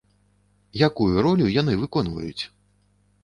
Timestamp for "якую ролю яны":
0.87-1.73